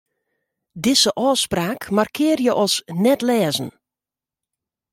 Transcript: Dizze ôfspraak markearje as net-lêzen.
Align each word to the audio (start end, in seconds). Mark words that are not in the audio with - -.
Dizze 0.83 1.11
ôfspraak 1.27 1.81
markearje 1.95 2.51
as 2.63 2.73
net-lêzen. 3.03 3.69